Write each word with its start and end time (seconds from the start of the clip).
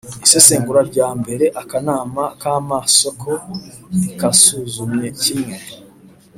isesengura 0.25 0.81
rya 0.91 1.07
mbere 1.19 1.45
Akanama 1.61 2.23
k 2.41 2.43
amasoko 2.57 3.29
ntikasuzumye 3.97 5.07
kimwe 5.21 5.57